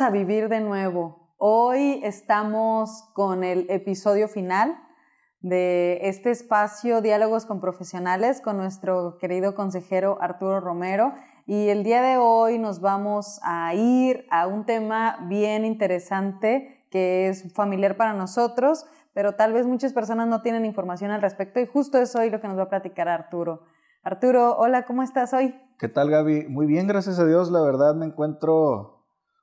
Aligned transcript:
A 0.00 0.08
Vivir 0.08 0.48
de 0.48 0.60
nuevo. 0.60 1.34
Hoy 1.36 2.00
estamos 2.02 3.10
con 3.12 3.44
el 3.44 3.66
episodio 3.68 4.26
final 4.26 4.74
de 5.40 5.98
este 6.08 6.30
espacio 6.30 7.02
Diálogos 7.02 7.44
con 7.44 7.60
Profesionales 7.60 8.40
con 8.40 8.56
nuestro 8.56 9.18
querido 9.18 9.54
consejero 9.54 10.16
Arturo 10.22 10.60
Romero. 10.60 11.12
Y 11.46 11.68
el 11.68 11.84
día 11.84 12.00
de 12.00 12.16
hoy 12.16 12.58
nos 12.58 12.80
vamos 12.80 13.38
a 13.42 13.74
ir 13.74 14.24
a 14.30 14.46
un 14.46 14.64
tema 14.64 15.26
bien 15.28 15.66
interesante 15.66 16.86
que 16.90 17.28
es 17.28 17.52
familiar 17.52 17.98
para 17.98 18.14
nosotros, 18.14 18.86
pero 19.12 19.34
tal 19.34 19.52
vez 19.52 19.66
muchas 19.66 19.92
personas 19.92 20.26
no 20.26 20.40
tienen 20.40 20.64
información 20.64 21.10
al 21.10 21.20
respecto 21.20 21.60
y 21.60 21.66
justo 21.66 21.98
es 21.98 22.16
hoy 22.16 22.30
lo 22.30 22.40
que 22.40 22.48
nos 22.48 22.56
va 22.56 22.62
a 22.62 22.70
platicar 22.70 23.08
Arturo. 23.08 23.64
Arturo, 24.02 24.56
hola, 24.56 24.86
¿cómo 24.86 25.02
estás 25.02 25.34
hoy? 25.34 25.54
¿Qué 25.78 25.88
tal 25.88 26.08
Gaby? 26.08 26.48
Muy 26.48 26.64
bien, 26.64 26.86
gracias 26.86 27.18
a 27.18 27.26
Dios. 27.26 27.50
La 27.50 27.60
verdad 27.60 27.94
me 27.94 28.06
encuentro 28.06 29.01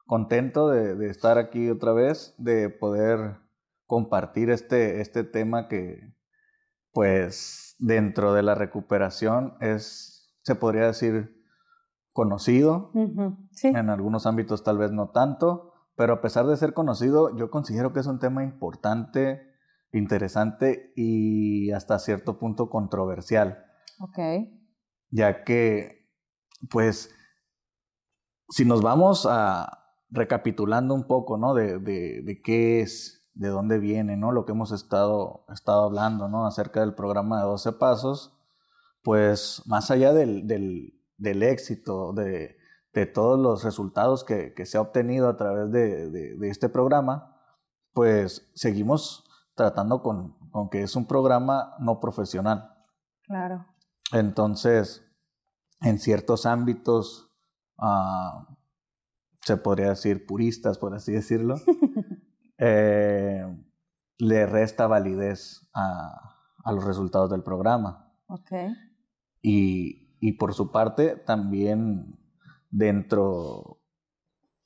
contento 0.09 0.69
de, 0.69 1.07
estar 1.07 1.37
aquí 1.37 1.69
otra 1.69 1.93
vez, 1.93 2.33
de 2.39 2.71
poder 2.71 3.37
compartir 3.85 4.49
este, 4.49 5.01
este 5.01 5.23
tema 5.23 5.67
que, 5.67 6.15
pues, 6.91 7.75
dentro 7.77 8.33
de 8.33 8.41
la 8.41 8.55
recuperación 8.55 9.53
es, 9.61 10.35
se 10.41 10.55
podría 10.55 10.87
decir, 10.87 11.45
conocido. 12.11 12.91
En 13.61 13.89
algunos 13.91 14.25
ámbitos 14.25 14.63
tal 14.63 14.79
vez 14.79 14.91
no 14.91 15.11
tanto, 15.11 15.73
pero 15.95 16.13
a 16.13 16.21
pesar 16.21 16.47
de 16.47 16.57
ser 16.57 16.73
conocido, 16.73 17.37
yo 17.37 17.51
considero 17.51 17.93
que 17.93 17.99
es 17.99 18.07
un 18.07 18.17
tema 18.17 18.43
importante, 18.43 19.43
interesante 19.93 20.91
y 20.95 21.69
hasta 21.69 21.99
cierto 21.99 22.39
punto 22.39 22.71
controversial. 22.71 23.63
Ok. 23.99 24.17
Ya 25.11 25.43
que, 25.43 26.09
pues, 26.71 27.13
si 28.49 28.65
nos 28.65 28.81
vamos 28.81 29.27
a, 29.29 29.78
recapitulando 30.11 30.93
un 30.93 31.05
poco, 31.05 31.37
¿no? 31.37 31.53
De, 31.53 31.79
de, 31.79 32.41
qué 32.43 32.81
es, 32.81 33.29
de 33.33 33.49
dónde 33.49 33.79
viene, 33.79 34.17
¿no? 34.17 34.31
Lo 34.31 34.45
que 34.45 34.51
hemos 34.51 34.71
estado, 34.71 35.45
estado 35.53 35.83
hablando, 35.83 36.27
¿no? 36.27 36.45
Acerca 36.45 36.81
del 36.81 36.95
programa 36.95 37.39
de 37.39 37.43
12 37.45 37.73
pasos, 37.73 38.37
pues 39.03 39.63
más 39.65 39.91
allá 39.91 40.13
del, 40.13 40.47
del, 40.47 40.99
del 41.17 41.43
éxito, 41.43 42.13
de, 42.13 42.57
de, 42.93 43.05
todos 43.05 43.39
los 43.39 43.63
resultados 43.63 44.23
que, 44.23 44.53
que, 44.53 44.65
se 44.65 44.77
ha 44.77 44.81
obtenido 44.81 45.29
a 45.29 45.37
través 45.37 45.71
de, 45.71 46.37
este 46.49 46.69
programa, 46.69 47.37
pues 47.93 48.51
seguimos 48.55 49.25
tratando 49.55 50.01
con, 50.01 50.37
con, 50.49 50.69
que 50.69 50.81
es 50.81 50.95
un 50.95 51.05
programa 51.05 51.75
no 51.79 51.99
profesional. 51.99 52.73
Claro. 53.23 53.65
Entonces, 54.11 55.05
en 55.81 55.99
ciertos 55.99 56.45
ámbitos, 56.45 57.31
uh, 57.77 58.58
se 59.41 59.57
podría 59.57 59.89
decir 59.89 60.25
puristas, 60.25 60.77
por 60.77 60.93
así 60.93 61.11
decirlo, 61.11 61.55
eh, 62.57 63.45
le 64.17 64.45
resta 64.45 64.87
validez 64.87 65.69
a, 65.73 66.35
los 66.71 66.83
resultados 66.83 67.31
del 67.31 67.41
programa. 67.41 68.13
Okay. 68.27 68.73
Y, 69.41 70.17
y, 70.19 70.33
por 70.33 70.53
su 70.53 70.71
parte, 70.71 71.15
también 71.15 72.19
dentro 72.69 73.79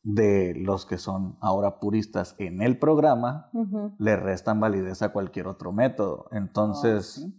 de 0.03 0.53
los 0.55 0.85
que 0.85 0.97
son 0.97 1.37
ahora 1.39 1.79
puristas 1.79 2.35
en 2.37 2.61
el 2.61 2.77
programa, 2.77 3.49
le 3.97 4.17
restan 4.17 4.59
validez 4.59 5.01
a 5.01 5.13
cualquier 5.13 5.47
otro 5.47 5.71
método. 5.71 6.27
Entonces, 6.31 7.25
oh, 7.25 7.31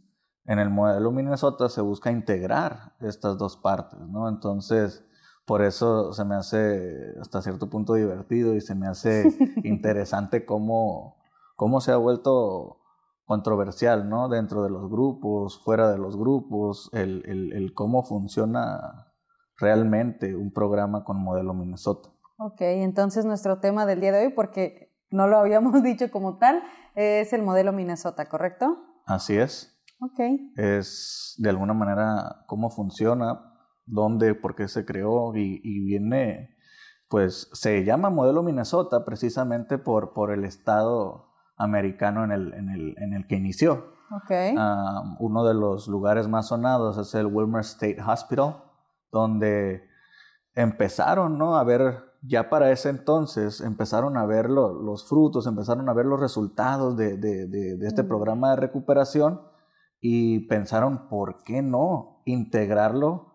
en 0.46 0.58
el 0.58 0.70
modelo 0.70 1.10
Minnesota 1.10 1.68
se 1.68 1.82
busca 1.82 2.10
integrar 2.10 2.94
estas 3.00 3.36
dos 3.36 3.58
partes, 3.58 4.00
¿no? 4.08 4.30
Entonces, 4.30 5.04
por 5.44 5.62
eso 5.62 6.12
se 6.12 6.24
me 6.24 6.34
hace 6.34 7.14
hasta 7.20 7.42
cierto 7.42 7.68
punto 7.68 7.94
divertido 7.94 8.54
y 8.54 8.60
se 8.60 8.74
me 8.74 8.86
hace 8.86 9.24
interesante 9.64 10.44
cómo, 10.44 11.16
cómo 11.56 11.80
se 11.80 11.92
ha 11.92 11.96
vuelto 11.96 12.80
controversial, 13.24 14.08
¿no? 14.08 14.28
Dentro 14.28 14.62
de 14.62 14.70
los 14.70 14.90
grupos, 14.90 15.62
fuera 15.62 15.90
de 15.90 15.98
los 15.98 16.16
grupos, 16.16 16.90
el, 16.92 17.22
el, 17.26 17.52
el 17.52 17.74
cómo 17.74 18.04
funciona 18.04 19.12
realmente 19.56 20.34
un 20.34 20.52
programa 20.52 21.04
con 21.04 21.22
modelo 21.22 21.54
Minnesota. 21.54 22.10
Ok, 22.38 22.60
entonces 22.60 23.24
nuestro 23.24 23.60
tema 23.60 23.86
del 23.86 24.00
día 24.00 24.12
de 24.12 24.26
hoy, 24.26 24.32
porque 24.32 24.92
no 25.10 25.26
lo 25.28 25.38
habíamos 25.38 25.82
dicho 25.82 26.10
como 26.10 26.38
tal, 26.38 26.62
es 26.94 27.32
el 27.32 27.42
modelo 27.42 27.72
Minnesota, 27.72 28.26
¿correcto? 28.26 28.78
Así 29.06 29.36
es. 29.36 29.70
Ok. 30.00 30.20
Es 30.56 31.34
de 31.38 31.48
alguna 31.48 31.72
manera 31.72 32.44
cómo 32.46 32.70
funciona, 32.70 33.53
dónde, 33.86 34.34
por 34.34 34.54
qué 34.54 34.68
se 34.68 34.84
creó 34.84 35.34
y, 35.34 35.84
viene, 35.84 36.56
pues 37.08 37.50
se 37.52 37.84
llama 37.84 38.10
modelo 38.10 38.42
Minnesota 38.42 39.04
precisamente 39.04 39.78
por, 39.78 40.12
por 40.12 40.32
el 40.32 40.44
estado 40.44 41.32
americano 41.56 42.24
en 42.24 42.32
el, 42.32 42.54
en 42.54 42.68
el, 42.70 42.94
en 42.98 43.14
el 43.14 43.26
que 43.26 43.36
inició. 43.36 43.92
Okay. 44.24 44.54
Uno 45.18 45.44
de 45.44 45.54
los 45.54 45.88
lugares 45.88 46.28
más 46.28 46.48
sonados 46.48 46.98
es 46.98 47.14
el 47.14 47.26
Wilmer 47.26 47.62
State 47.62 47.98
Hospital, 48.06 48.62
donde 49.10 49.88
empezaron 50.54 51.38
¿no? 51.38 51.56
a 51.56 51.64
ver, 51.64 52.04
ya 52.22 52.48
para 52.48 52.70
ese 52.70 52.90
entonces, 52.90 53.60
empezaron 53.60 54.16
a 54.16 54.24
ver 54.26 54.48
los 54.50 55.08
frutos, 55.08 55.46
empezaron 55.46 55.88
a 55.88 55.94
ver 55.94 56.06
los 56.06 56.20
resultados 56.20 56.96
de, 56.96 57.16
de, 57.16 57.46
de 57.46 57.86
este 57.86 58.02
mm. 58.02 58.08
programa 58.08 58.50
de 58.50 58.56
recuperación 58.56 59.40
y 60.00 60.40
pensaron, 60.48 61.08
¿por 61.08 61.42
qué 61.44 61.62
no 61.62 62.22
integrarlo 62.24 63.33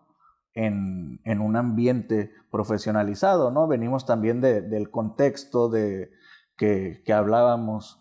en, 0.54 1.40
un 1.40 1.56
ambiente 1.56 2.32
profesionalizado, 2.50 3.50
¿no? 3.50 3.66
Venimos 3.66 4.06
también 4.06 4.40
de, 4.40 4.62
del 4.62 4.90
contexto 4.90 5.68
de 5.68 6.10
que, 6.56 7.02
hablábamos 7.12 8.00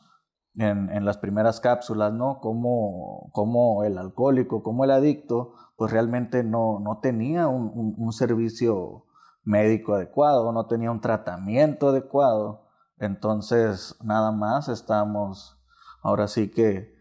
en, 0.56 1.06
las 1.06 1.18
primeras 1.18 1.60
cápsulas, 1.60 2.14
¿no? 2.14 2.40
Cómo, 2.42 3.30
cómo, 3.32 3.84
el 3.84 3.98
alcohólico, 3.98 4.64
cómo 4.64 4.84
el 4.84 4.92
adicto, 4.92 5.54
pues 5.78 5.92
realmente 5.92 6.44
no, 6.44 6.80
no 6.80 7.00
tenía 7.00 7.48
un, 7.48 8.12
servicio 8.12 9.06
médico 9.44 9.94
adecuado, 9.94 10.52
no 10.52 10.66
tenía 10.68 10.92
un 10.92 11.02
tratamiento 11.02 11.90
adecuado. 11.90 12.68
Entonces, 12.98 13.96
nada 14.04 14.32
más 14.32 14.68
estamos 14.68 15.58
ahora 16.02 16.28
sí 16.28 16.50
que 16.50 17.00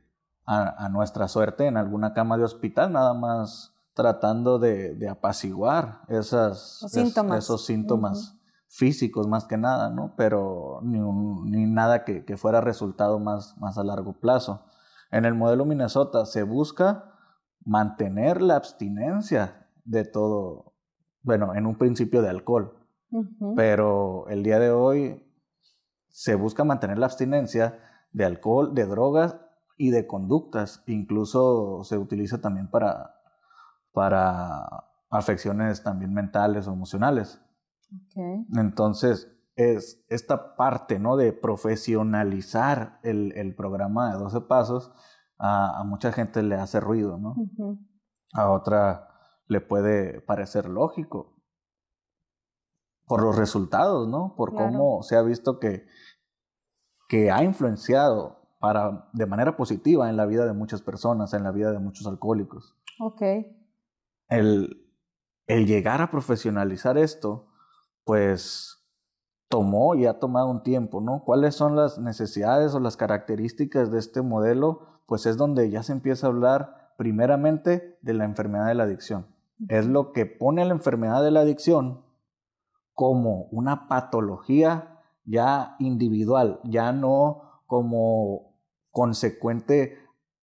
a 0.51 0.89
nuestra 0.89 1.29
suerte 1.29 1.67
en 1.67 1.77
alguna 1.77 2.15
cama 2.15 2.39
de 2.39 2.45
hospital, 2.45 2.91
nada 2.91 3.13
más 3.13 3.78
tratando 3.99 4.61
de, 4.61 4.95
de 4.95 5.09
apaciguar 5.09 6.03
esas, 6.07 6.87
síntomas. 6.89 7.39
esos 7.39 7.67
síntomas 7.67 8.39
físicos 8.69 9.27
más 9.27 9.45
que 9.45 9.57
nada, 9.57 9.91
¿no? 9.91 10.15
Pero 10.17 10.79
ni, 10.85 11.01
ni 11.51 11.67
nada 11.67 12.05
que, 12.05 12.25
que, 12.25 12.37
fuera 12.37 12.61
resultado 12.61 13.19
más, 13.19 13.59
más 13.59 13.77
a 13.77 13.83
largo 13.83 14.13
plazo. 14.21 14.65
En 15.11 15.25
el 15.25 15.35
modelo 15.35 15.65
Minnesota 15.65 16.27
se 16.27 16.45
busca 16.45 17.13
mantener 17.65 18.41
la 18.41 18.55
abstinencia 18.55 19.67
de 19.85 20.05
todo, 20.05 20.75
bueno, 21.23 21.57
en 21.57 21.67
un 21.67 21.77
principio 21.77 22.23
de 22.23 22.29
alcohol, 22.29 22.79
pero 23.57 24.29
el 24.29 24.45
día 24.45 24.61
de 24.61 24.71
hoy 24.71 25.27
se 26.07 26.37
busca 26.37 26.63
mantener 26.63 26.99
la 26.99 27.07
abstinencia 27.07 27.81
de 28.13 28.25
alcohol, 28.25 28.77
de 28.77 28.87
drogas 28.87 29.41
y 29.77 29.91
de 29.91 30.07
conductas. 30.07 30.85
Incluso 30.87 31.83
se 31.83 31.99
utiliza 31.99 32.41
también 32.41 32.71
para 32.71 33.18
para 33.99 34.65
afecciones 35.11 35.83
también 35.83 36.15
mentales 36.15 36.69
o 36.69 36.73
emocionales. 36.73 37.43
Entonces, 38.57 39.29
es 39.57 40.07
esta 40.09 40.55
parte, 40.55 41.01
¿no? 41.01 41.17
De 41.17 41.33
profesionalizar 41.33 43.01
el, 43.03 43.33
el 43.33 43.57
programa 43.57 44.13
de 44.13 44.21
12 44.21 44.43
pasos, 44.43 44.93
a, 45.37 45.81
a, 45.81 45.83
mucha 45.83 46.13
gente 46.13 46.45
le 46.45 46.55
hace 46.55 46.79
ruido, 46.79 47.19
¿no? 47.19 47.35
A 48.35 48.53
otra 48.53 49.09
le 49.49 49.61
puede 49.61 50.21
parecer 50.21 50.69
lógico 50.69 51.35
por 53.05 53.21
los 53.21 53.37
resultados, 53.37 54.07
¿no? 54.07 54.37
Por 54.37 54.55
cómo 54.55 55.03
se 55.03 55.17
ha 55.17 55.23
visto 55.23 55.59
que, 55.59 55.87
que 57.09 57.33
ha 57.33 57.43
influenciado 57.43 58.47
para, 58.61 59.11
de 59.13 59.27
manera 59.27 59.57
positiva 59.57 60.09
en 60.09 60.17
la 60.17 60.27
vida 60.27 60.47
de 60.47 60.53
muchas 60.53 60.83
personas, 60.83 61.35
en 61.35 61.43
la 61.43 61.51
vida 61.51 61.73
de 61.73 61.81
muchos 61.81 62.07
alcohólicos. 62.07 62.77
Ok 63.01 63.23
el, 64.29 64.87
el 65.47 65.67
llegar 65.67 66.03
a 66.03 66.11
profesionalizar 66.11 66.99
esto, 66.99 67.49
pues 68.05 68.79
tomó 69.49 69.95
y 69.95 70.07
ha 70.07 70.19
tomado 70.19 70.49
un 70.49 70.63
tiempo, 70.63 71.01
¿no? 71.01 71.25
¿Cuáles 71.25 71.55
son 71.55 71.75
las 71.75 71.99
necesidades 71.99 72.75
o 72.75 72.81
las 72.81 72.97
características 72.97 73.91
de 73.91 73.99
este 73.99 74.23
modelo? 74.23 75.01
Pues 75.07 75.27
es 75.27 75.37
donde 75.37 75.71
ya 75.71 75.83
se 75.83 75.93
empieza 75.93 76.27
a 76.27 76.31
hablar 76.31 76.93
primeramente 76.99 77.99
de 78.03 78.15
la 78.15 78.25
enfermedad 78.25 78.67
de 78.67 78.75
la 78.75 78.85
adicción. 78.85 79.27
Es 79.69 79.87
lo 79.87 80.13
que 80.13 80.27
pone 80.27 80.63
a 80.63 80.65
la 80.67 80.75
enfermedad 80.75 81.23
de 81.23 81.31
la 81.31 81.41
adicción 81.41 82.05
como 82.93 83.45
una 83.51 83.89
patología 83.89 85.03
ya 85.25 85.77
individual, 85.79 86.61
ya 86.65 86.93
no 86.93 87.63
como 87.67 88.57
consecuente 88.91 89.99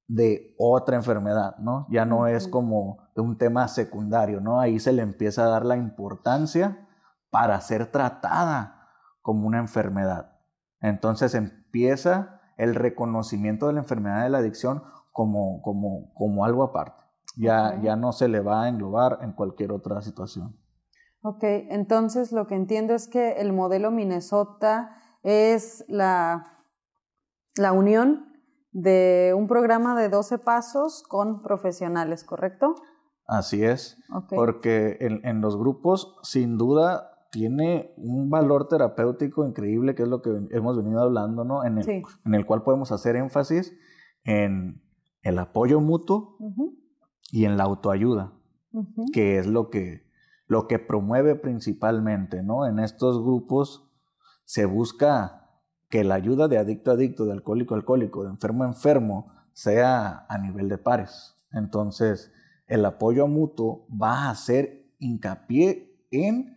de 0.08 0.56
otra 0.58 0.96
enfermedad, 0.96 1.58
¿no? 1.58 1.88
Ya 1.90 2.06
no 2.06 2.28
es 2.28 2.48
como 2.48 3.05
un 3.22 3.38
tema 3.38 3.68
secundario, 3.68 4.42
¿no? 4.42 4.60
Ahí 4.60 4.80
se 4.80 4.92
le 4.92 5.02
empieza 5.02 5.46
a 5.46 5.50
dar 5.50 5.66
la 5.66 5.78
importancia 5.78 6.88
para 7.30 7.60
ser 7.62 7.92
tratada 7.92 8.90
como 9.22 9.48
una 9.48 9.60
enfermedad. 9.60 10.40
Entonces 10.82 11.34
empieza 11.36 12.42
el 12.58 12.76
reconocimiento 12.76 13.68
de 13.68 13.74
la 13.74 13.80
enfermedad 13.80 14.24
de 14.24 14.30
la 14.30 14.38
adicción 14.40 14.84
como, 15.12 15.62
como, 15.62 16.14
como 16.14 16.46
algo 16.46 16.64
aparte. 16.64 17.04
Ya, 17.38 17.80
ya 17.82 17.96
no 17.96 18.12
se 18.14 18.28
le 18.28 18.40
va 18.40 18.64
a 18.64 18.70
englobar 18.70 19.20
en 19.22 19.34
cualquier 19.34 19.72
otra 19.72 20.02
situación. 20.02 20.58
Ok, 21.22 21.44
entonces 21.44 22.32
lo 22.32 22.48
que 22.48 22.56
entiendo 22.56 22.94
es 22.94 23.08
que 23.08 23.34
el 23.34 23.52
modelo 23.52 23.92
Minnesota 23.92 24.96
es 25.24 25.84
la, 25.88 26.64
la 27.56 27.72
unión 27.72 28.32
de 28.72 29.34
un 29.36 29.48
programa 29.48 30.00
de 30.00 30.10
12 30.10 30.38
pasos 30.38 31.04
con 31.04 31.42
profesionales, 31.42 32.24
¿correcto? 32.24 32.76
Así 33.28 33.64
es, 33.64 33.98
porque 34.30 34.98
en, 35.00 35.42
los 35.42 35.58
grupos 35.58 36.16
sin 36.22 36.58
duda 36.58 37.28
tiene 37.32 37.92
un 37.98 38.30
valor 38.30 38.68
terapéutico 38.68 39.48
increíble, 39.48 39.96
que 39.96 40.04
es 40.04 40.08
lo 40.08 40.22
que 40.22 40.30
hemos 40.52 40.78
venido 40.78 41.02
hablando, 41.02 41.44
¿no? 41.44 41.66
En 41.66 41.80
el, 41.80 42.04
en 42.24 42.36
el 42.36 42.46
cual 42.46 42.62
podemos 42.64 42.92
hacer 42.92 43.16
énfasis 43.16 43.76
en 44.24 44.82
el 45.24 45.40
apoyo 45.40 45.82
mutuo 45.82 46.38
y 47.32 47.46
en 47.46 47.58
la 47.58 47.64
autoayuda, 47.64 48.34
que 49.12 49.40
es 49.40 49.48
lo 49.48 49.72
que, 49.72 50.08
lo 50.48 50.68
que 50.68 50.78
promueve 50.78 51.36
principalmente, 51.36 52.44
¿no? 52.44 52.68
En 52.68 52.78
estos 52.78 53.20
grupos 53.20 53.92
se 54.46 54.66
busca 54.66 55.50
que 55.90 56.04
la 56.04 56.16
ayuda 56.16 56.48
de 56.48 56.60
adicto 56.60 56.92
a 56.92 56.94
adicto, 56.94 57.26
de 57.26 57.34
alcohólico 57.34 57.74
a 57.74 57.78
alcohólico, 57.78 58.24
de 58.24 58.30
enfermo 58.30 58.64
a 58.64 58.68
enfermo, 58.68 59.32
sea 59.54 60.26
a 60.30 60.38
nivel 60.38 60.70
de 60.70 60.78
pares. 60.78 61.36
Entonces, 61.52 62.32
el 62.68 62.86
apoyo 62.86 63.28
mutuo 63.28 63.88
va 63.90 64.26
a 64.26 64.30
hacer 64.32 64.86
hincapié 65.00 66.06
en 66.12 66.56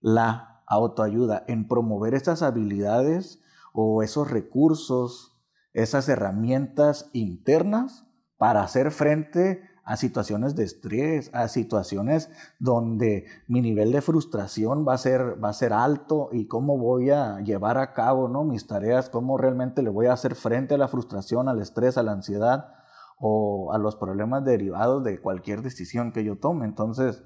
la 0.00 0.62
autoayuda, 0.66 1.44
en 1.48 1.66
promover 1.66 2.14
esas 2.14 2.42
habilidades 2.42 3.42
o 3.72 4.02
esos 4.02 4.30
recursos, 4.30 5.36
esas 5.72 6.08
herramientas 6.08 7.10
internas 7.12 8.06
para 8.38 8.62
hacer 8.62 8.90
frente 8.90 9.62
a 9.84 9.96
situaciones 9.96 10.54
de 10.54 10.64
estrés, 10.64 11.30
a 11.34 11.48
situaciones 11.48 12.30
donde 12.58 13.26
mi 13.48 13.60
nivel 13.60 13.90
de 13.92 14.00
frustración 14.00 14.86
va 14.86 14.94
a 14.94 14.98
ser, 14.98 15.42
va 15.42 15.48
a 15.48 15.54
ser 15.54 15.72
alto 15.72 16.28
y 16.32 16.46
cómo 16.46 16.78
voy 16.78 17.10
a 17.10 17.40
llevar 17.40 17.76
a 17.76 17.92
cabo 17.92 18.28
¿no? 18.28 18.44
mis 18.44 18.66
tareas, 18.66 19.10
cómo 19.10 19.36
realmente 19.36 19.82
le 19.82 19.90
voy 19.90 20.06
a 20.06 20.12
hacer 20.12 20.36
frente 20.36 20.74
a 20.74 20.78
la 20.78 20.88
frustración, 20.88 21.48
al 21.48 21.60
estrés, 21.60 21.98
a 21.98 22.02
la 22.02 22.12
ansiedad 22.12 22.79
o 23.20 23.72
a 23.72 23.78
los 23.78 23.96
problemas 23.96 24.44
derivados 24.44 25.04
de 25.04 25.20
cualquier 25.20 25.62
decisión 25.62 26.10
que 26.10 26.24
yo 26.24 26.38
tome. 26.38 26.64
Entonces, 26.64 27.22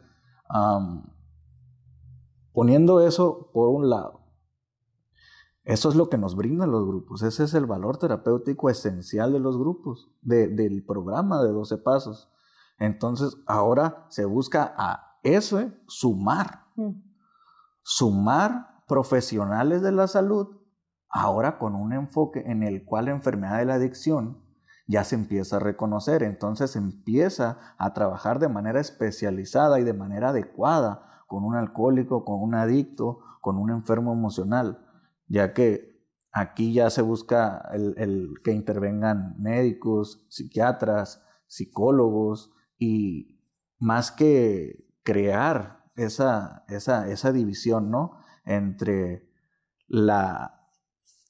poniendo 2.53 3.01
eso 3.01 3.51
por 3.53 3.69
un 3.69 3.89
lado, 3.89 4.21
eso 5.63 5.89
es 5.89 5.95
lo 5.95 6.11
que 6.11 6.19
nos 6.19 6.37
brindan 6.37 6.73
los 6.73 6.85
grupos, 6.85 7.23
ese 7.23 7.45
es 7.45 7.55
el 7.55 7.65
valor 7.65 7.97
terapéutico 7.97 8.69
esencial 8.69 9.33
de 9.33 9.39
los 9.39 9.57
grupos, 9.57 10.11
del 10.21 10.85
programa 10.85 11.43
de 11.43 11.53
12 11.53 11.79
pasos. 11.79 12.31
Entonces, 12.79 13.39
ahora 13.47 14.05
se 14.11 14.27
busca 14.27 14.75
a 14.77 15.17
eso, 15.23 15.71
sumar, 15.87 16.67
mm. 16.75 16.91
sumar 17.83 18.83
profesionales 18.87 19.81
de 19.81 19.93
la 19.93 20.07
salud, 20.07 20.49
ahora 21.09 21.59
con 21.59 21.77
un 21.77 21.93
enfoque 21.95 22.43
en 22.45 22.63
el 22.63 22.85
cual 22.85 23.07
la 23.07 23.13
enfermedad 23.13 23.59
de 23.59 23.65
la 23.65 23.75
adicción 23.75 24.44
ya 24.87 25.05
se 25.05 25.15
empieza 25.15 25.57
a 25.57 25.61
reconocer, 25.61 26.23
entonces 26.23 26.77
empieza 26.77 27.59
a 27.79 27.95
trabajar 27.95 28.39
de 28.39 28.49
manera 28.49 28.81
especializada 28.81 29.81
y 29.81 29.85
de 29.85 29.95
manera 29.95 30.31
adecuada 30.31 31.25
con 31.27 31.45
un 31.45 31.55
alcohólico, 31.55 32.25
con 32.25 32.43
un 32.43 32.55
adicto, 32.55 33.21
con 33.41 33.57
un 33.57 33.71
enfermo 33.71 34.13
emocional, 34.13 34.85
ya 35.27 35.55
que 35.55 35.95
aquí 36.33 36.75
ya 36.75 36.91
se 36.91 37.03
busca 37.03 37.69
el, 37.73 38.35
que 38.43 38.53
intervengan 38.53 39.41
médicos, 39.41 40.27
psiquiatras, 40.29 41.23
psicólogos 41.47 42.53
y 42.79 43.41
más 43.79 44.11
que 44.11 44.87
crear 45.03 45.85
esa, 45.97 46.65
esa, 46.69 47.09
esa 47.09 47.33
división 47.33 47.91
¿no? 47.91 48.19
entre 48.45 49.31
la 49.87 50.69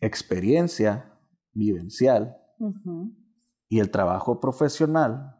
experiencia 0.00 1.12
vivencial 1.52 2.36
y 3.74 3.80
el 3.80 3.90
trabajo 3.90 4.38
profesional, 4.38 5.36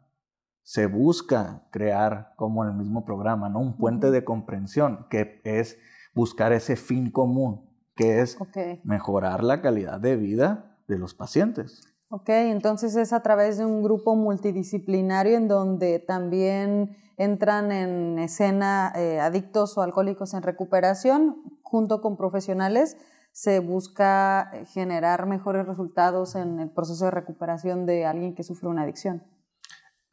se 0.61 0.87
busca 0.87 1.69
crear, 1.71 2.33
como 2.35 2.65
en 2.65 2.71
el 2.71 2.75
mismo 2.75 3.05
programa, 3.05 3.47
¿no? 3.47 3.61
un 3.61 3.77
puente 3.77 4.11
de 4.11 4.25
comprensión, 4.25 5.07
que 5.09 5.39
es 5.45 5.77
buscar 6.13 6.51
ese 6.51 6.75
fin 6.75 7.11
común, 7.11 7.69
que 7.95 8.19
es 8.19 8.37
mejorar 8.83 9.41
la 9.41 9.61
calidad 9.61 10.01
de 10.01 10.17
vida 10.17 10.77
de 10.89 10.97
los 10.97 11.13
pacientes. 11.13 11.81
Ok, 12.09 12.27
entonces 12.27 12.97
es 12.97 13.13
a 13.13 13.21
través 13.21 13.57
de 13.57 13.65
un 13.65 13.81
grupo 13.81 14.17
multidisciplinario 14.17 15.37
en 15.37 15.47
donde 15.47 15.99
también 15.99 16.97
entran 17.15 17.71
en 17.71 18.19
escena 18.19 18.91
eh, 18.97 19.21
adictos 19.21 19.77
o 19.77 19.81
alcohólicos 19.81 20.33
en 20.33 20.41
recuperación 20.41 21.37
junto 21.63 22.01
con 22.01 22.17
profesionales 22.17 22.97
se 23.35 23.59
busca 23.59 24.49
eh, 24.53 24.65
generar 24.65 25.25
mejores 25.25 25.67
resultados 25.67 26.35
en 26.35 26.61
el 26.61 26.69
proceso 26.69 27.03
de 27.03 27.11
recuperación 27.11 27.85
de 27.85 28.05
alguien 28.05 28.33
que 28.33 28.43
sufre 28.43 28.69
una 28.69 28.83
adicción. 28.83 29.23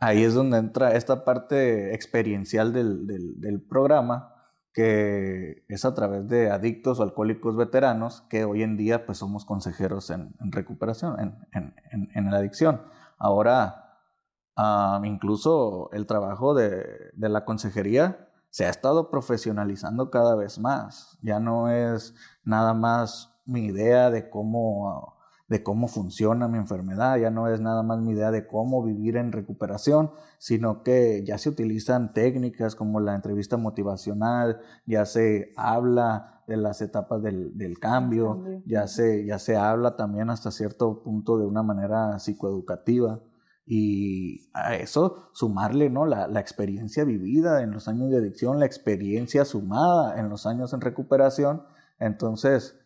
Ahí 0.01 0.25
es 0.25 0.35
donde 0.35 0.59
entra 0.59 0.97
esta 0.97 1.25
parte 1.25 1.95
experiencial 1.95 2.73
del, 2.73 3.07
del, 3.07 3.63
programa, 3.63 4.35
que 4.73 5.65
es 5.69 5.85
a 5.85 5.95
través 5.95 6.27
de 6.27 6.51
adictos 6.51 6.99
o 6.99 7.05
alcohólicos 7.05 7.57
veteranos, 7.57 8.23
que 8.23 8.45
hoy 8.45 8.65
en 8.65 8.77
día 8.77 9.07
pues 9.07 9.19
somos 9.19 9.45
consejeros 9.45 10.11
en, 10.11 10.35
recuperación, 10.41 11.21
en, 11.21 11.37
en, 11.93 12.11
en, 12.13 12.31
la 12.33 12.39
adicción. 12.39 12.83
Ahora, 13.19 14.01
incluso 15.05 15.91
el 15.93 16.07
trabajo 16.07 16.55
de, 16.55 17.13
de 17.15 17.29
la 17.29 17.45
consejería 17.45 18.32
se 18.53 18.67
ha 18.67 18.69
estado 18.69 19.11
profesionalizando 19.11 20.11
cada 20.11 20.37
vez 20.37 20.59
más. 20.59 21.19
Ya 21.23 21.41
no 21.41 21.71
es 21.71 22.15
nada 22.45 22.75
más 22.75 23.35
mi 23.47 23.65
idea 23.65 24.11
de 24.11 24.29
cómo, 24.29 25.17
de 25.49 25.63
cómo 25.63 25.89
funciona 25.89 26.49
mi 26.49 26.59
enfermedad, 26.59 27.17
ya 27.17 27.31
no 27.31 27.49
es 27.49 27.63
nada 27.63 27.83
más 27.83 28.01
mi 28.01 28.13
idea 28.13 28.31
de 28.31 28.47
cómo 28.47 28.85
vivir 28.85 29.17
en 29.17 29.33
recuperación, 29.33 30.11
sino 30.37 30.83
que 30.83 31.25
ya 31.25 31.39
se 31.39 31.49
utilizan 31.49 32.13
técnicas 32.13 32.75
como 32.75 33.01
la 33.01 33.15
entrevista 33.15 33.57
motivacional, 33.57 34.61
ya 34.85 35.07
se 35.07 35.55
habla 35.57 36.43
de 36.47 36.59
las 36.59 36.83
etapas 36.83 37.23
del, 37.23 37.57
del 37.57 37.79
cambio, 37.79 38.45
Ya, 38.67 38.87
se, 38.87 39.25
ya 39.25 39.39
se 39.39 39.57
habla 39.57 39.97
también 39.97 40.29
hasta 40.29 40.51
cierto 40.51 41.03
punto 41.03 41.39
de 41.39 41.47
una 41.47 41.63
manera 41.63 42.19
psicoeducativa. 42.19 43.21
Y 43.65 44.51
a 44.55 44.75
eso 44.75 45.31
sumarle 45.33 45.89
¿no? 45.89 46.05
la, 46.05 46.27
la, 46.27 46.41
experiencia 46.41 47.05
vivida 47.05 47.63
en 47.63 47.71
los 47.71 47.87
años 47.87 48.11
de 48.11 48.19
adicción, 48.19 48.59
la 48.59 48.67
experiencia 48.67 49.45
sumada 49.45 50.19
en 50.19 50.29
los 50.29 50.47
años 50.47 50.73
en 50.73 50.81
recuperación. 50.81 51.63
Entonces, 52.01 52.77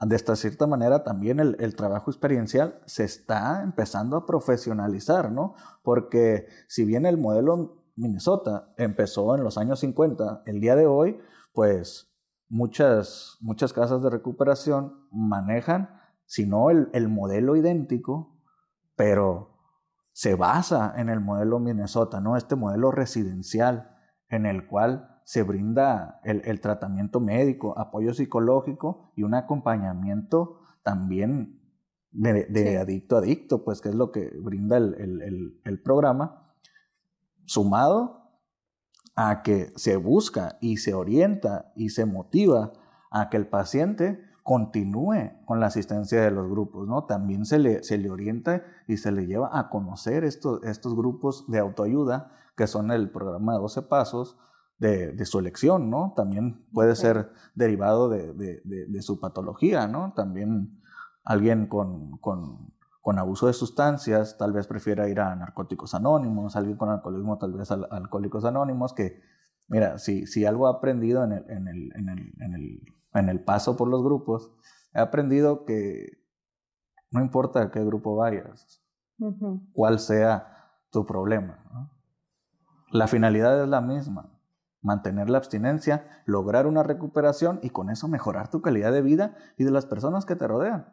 de 0.00 0.16
esta 0.16 0.34
cierta 0.34 0.66
manera 0.66 1.04
también 1.04 1.38
el, 1.40 1.56
el, 1.60 1.76
trabajo 1.76 2.10
experiencial 2.10 2.80
se 2.86 3.04
está 3.04 3.62
empezando 3.62 4.16
a 4.16 4.26
profesionalizar, 4.26 5.30
¿no? 5.30 5.54
Porque 5.82 6.46
si 6.68 6.84
bien 6.84 7.06
el 7.06 7.18
modelo 7.18 7.84
Minnesota 7.96 8.72
empezó 8.78 9.34
en 9.36 9.44
los 9.44 9.58
años 9.58 9.80
50, 9.80 10.42
el 10.46 10.60
día 10.60 10.74
de 10.74 10.86
hoy, 10.86 11.18
pues 11.52 12.10
muchas, 12.48 13.36
muchas 13.40 13.72
casas 13.72 14.02
de 14.02 14.10
recuperación 14.10 15.06
manejan, 15.12 15.90
si 16.24 16.46
no 16.46 16.70
el, 16.70 16.88
el 16.94 17.08
modelo 17.08 17.56
idéntico, 17.56 18.40
pero 18.96 19.49
se 20.20 20.34
basa 20.34 20.92
en 20.98 21.08
el 21.08 21.18
modelo 21.18 21.60
Minnesota, 21.60 22.20
¿no? 22.20 22.36
Este 22.36 22.54
modelo 22.54 22.90
residencial 22.90 23.96
en 24.28 24.44
el 24.44 24.66
cual 24.66 25.18
se 25.24 25.42
brinda 25.42 26.20
el, 26.24 26.60
tratamiento 26.60 27.20
médico, 27.20 27.72
apoyo 27.78 28.12
psicológico 28.12 29.14
y 29.16 29.22
un 29.22 29.32
acompañamiento 29.32 30.60
también 30.82 31.58
de, 32.10 32.76
adicto 32.76 33.16
a 33.16 33.20
adicto, 33.20 33.64
pues 33.64 33.80
que 33.80 33.88
es 33.88 33.94
lo 33.94 34.12
que 34.12 34.30
brinda 34.42 34.76
el, 34.76 35.58
el 35.64 35.82
programa, 35.82 36.54
sumado 37.46 38.42
a 39.16 39.42
que 39.42 39.72
se 39.76 39.96
busca 39.96 40.58
y 40.60 40.76
se 40.76 40.92
orienta 40.92 41.72
y 41.76 41.88
se 41.88 42.04
motiva 42.04 42.74
a 43.10 43.30
que 43.30 43.38
el 43.38 43.46
paciente 43.46 44.22
continúe 44.42 45.32
con 45.44 45.60
la 45.60 45.66
asistencia 45.66 46.22
de 46.22 46.30
los 46.30 46.48
grupos, 46.48 46.88
¿no? 46.88 47.04
También 47.04 47.44
se 47.44 47.58
le, 47.58 47.82
se 47.82 47.98
le 47.98 48.10
orienta 48.10 48.62
y 48.86 48.96
se 48.96 49.12
le 49.12 49.26
lleva 49.26 49.58
a 49.58 49.68
conocer 49.68 50.24
estos, 50.24 50.62
estos 50.64 50.94
grupos 50.94 51.44
de 51.48 51.58
autoayuda, 51.58 52.32
que 52.56 52.66
son 52.66 52.90
el 52.90 53.10
programa 53.10 53.54
de 53.54 53.60
12 53.60 53.82
pasos 53.82 54.38
de, 54.78 55.12
de 55.12 55.26
su 55.26 55.38
elección, 55.38 55.90
¿no? 55.90 56.14
También 56.16 56.66
puede 56.72 56.96
ser 56.96 57.30
derivado 57.54 58.08
de, 58.08 58.32
de, 58.32 58.60
de, 58.64 59.02
su 59.02 59.20
patología, 59.20 59.86
¿no? 59.86 60.14
También 60.14 60.80
alguien 61.22 61.66
con, 61.66 62.16
con, 62.18 62.72
con, 63.02 63.18
abuso 63.18 63.46
de 63.46 63.52
sustancias 63.52 64.38
tal 64.38 64.52
vez 64.52 64.66
prefiera 64.66 65.08
ir 65.08 65.20
a 65.20 65.36
narcóticos 65.36 65.94
anónimos, 65.94 66.56
alguien 66.56 66.78
con 66.78 66.88
alcoholismo 66.88 67.36
tal 67.36 67.52
vez 67.52 67.70
a, 67.70 67.74
alcohólicos 67.90 68.44
anónimos, 68.46 68.94
que 68.94 69.20
Mira, 69.70 69.98
si, 69.98 70.26
si 70.26 70.44
algo 70.44 70.66
he 70.66 70.76
aprendido 70.76 71.22
en 71.24 71.32
el, 71.32 71.48
en, 71.48 71.68
el, 71.68 71.92
en, 71.94 72.08
el, 72.08 72.34
en, 72.40 72.54
el, 72.54 72.82
en 73.14 73.28
el 73.28 73.44
paso 73.44 73.76
por 73.76 73.88
los 73.88 74.02
grupos, 74.02 74.52
he 74.92 74.98
aprendido 74.98 75.64
que 75.64 76.18
no 77.12 77.20
importa 77.20 77.62
a 77.62 77.70
qué 77.70 77.84
grupo 77.84 78.16
vayas, 78.16 78.82
cuál 79.72 80.00
sea 80.00 80.72
tu 80.90 81.06
problema. 81.06 81.88
La 82.90 83.06
finalidad 83.06 83.62
es 83.62 83.68
la 83.68 83.80
misma, 83.80 84.36
mantener 84.82 85.30
la 85.30 85.38
abstinencia, 85.38 86.22
lograr 86.24 86.66
una 86.66 86.82
recuperación 86.82 87.60
y 87.62 87.70
con 87.70 87.90
eso 87.90 88.08
mejorar 88.08 88.50
tu 88.50 88.62
calidad 88.62 88.92
de 88.92 89.02
vida 89.02 89.36
y 89.56 89.62
de 89.62 89.70
las 89.70 89.86
personas 89.86 90.26
que 90.26 90.34
te 90.34 90.48
rodean. 90.48 90.92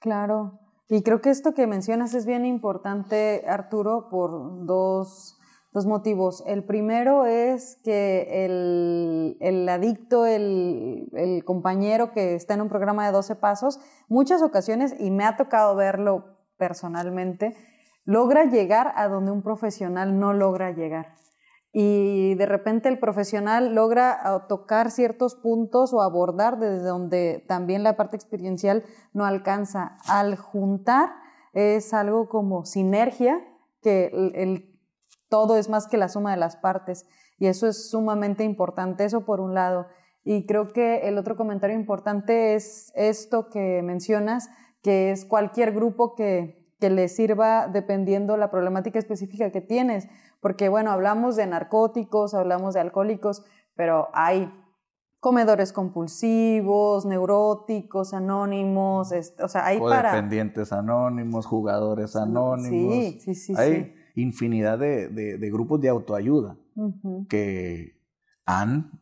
Claro, 0.00 0.60
y 0.86 1.02
creo 1.02 1.22
que 1.22 1.30
esto 1.30 1.54
que 1.54 1.66
mencionas 1.66 2.12
es 2.12 2.26
bien 2.26 2.44
importante, 2.44 3.44
Arturo, 3.48 4.10
por 4.10 4.66
dos, 4.66 5.38
dos 5.72 5.86
motivos. 5.86 6.42
El 6.46 6.64
primero 6.64 7.26
es 7.26 7.78
que 7.82 8.44
el, 8.44 9.36
el 9.40 9.68
adicto, 9.68 10.26
el, 10.26 11.08
el, 11.14 11.44
compañero 11.44 12.12
que 12.12 12.34
está 12.34 12.54
en 12.54 12.62
un 12.62 12.68
programa 12.68 13.06
de 13.06 13.12
12 13.12 13.36
pasos, 13.36 13.80
muchas 14.08 14.42
ocasiones, 14.42 14.94
y 14.98 15.10
me 15.10 15.24
ha 15.24 15.36
tocado 15.36 15.74
verlo 15.74 16.36
personalmente, 16.58 17.56
logra 18.04 18.44
llegar 18.44 18.92
a 18.96 19.08
donde 19.08 19.32
un 19.32 19.42
profesional 19.42 20.18
no 20.18 20.32
logra 20.32 20.72
llegar 20.72 21.14
y 21.72 22.34
de 22.34 22.44
repente 22.44 22.90
el 22.90 22.98
profesional 22.98 23.74
logra 23.74 24.44
tocar 24.46 24.90
ciertos 24.90 25.34
puntos 25.34 25.94
o 25.94 26.02
abordar 26.02 26.58
desde 26.58 26.86
donde 26.86 27.44
también 27.48 27.82
la 27.82 27.96
parte 27.96 28.16
experiencial 28.16 28.84
no 29.14 29.24
alcanza. 29.24 29.96
Al 30.06 30.36
juntar 30.36 31.14
es 31.54 31.94
algo 31.94 32.28
como 32.28 32.66
sinergia, 32.66 33.40
que 33.80 34.06
el, 34.34 34.71
todo 35.32 35.56
es 35.56 35.70
más 35.70 35.86
que 35.86 35.96
la 35.96 36.10
suma 36.10 36.32
de 36.32 36.36
las 36.36 36.56
partes 36.56 37.06
y 37.38 37.46
eso 37.46 37.66
es 37.66 37.88
sumamente 37.88 38.44
importante, 38.44 39.06
eso 39.06 39.24
por 39.24 39.40
un 39.40 39.54
lado. 39.54 39.86
Y 40.24 40.44
creo 40.44 40.68
que 40.68 41.08
el 41.08 41.16
otro 41.16 41.38
comentario 41.38 41.74
importante 41.74 42.54
es 42.54 42.92
esto 42.94 43.48
que 43.48 43.80
mencionas, 43.82 44.50
que 44.82 45.10
es 45.10 45.24
cualquier 45.24 45.72
grupo 45.72 46.14
que, 46.14 46.68
que 46.78 46.90
le 46.90 47.08
sirva 47.08 47.66
dependiendo 47.66 48.36
la 48.36 48.50
problemática 48.50 48.98
específica 48.98 49.50
que 49.50 49.62
tienes 49.62 50.06
porque 50.42 50.68
bueno, 50.68 50.90
hablamos 50.90 51.36
de 51.36 51.46
narcóticos, 51.46 52.34
hablamos 52.34 52.74
de 52.74 52.80
alcohólicos, 52.80 53.44
pero 53.76 54.08
hay 54.12 54.52
comedores 55.20 55.72
compulsivos, 55.72 57.06
neuróticos, 57.06 58.12
anónimos, 58.12 59.12
o 59.40 59.48
sea, 59.48 59.64
hay 59.64 59.78
para... 59.78 60.12
Anónimos, 60.72 61.46
jugadores 61.46 62.16
anónimos. 62.16 62.92
Sí, 62.92 63.20
sí, 63.20 63.34
sí. 63.36 63.54
Hay 63.56 63.94
infinidad 64.14 64.78
de, 64.78 65.08
de, 65.08 65.50
grupos 65.50 65.80
de 65.80 65.88
autoayuda 65.88 66.56
que 67.28 68.00
han 68.46 69.00